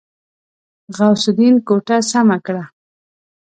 غوث 0.95 1.23
الدين 1.31 1.55
کوټه 1.67 1.97
سمه 2.11 2.37
کړه. 2.45 2.63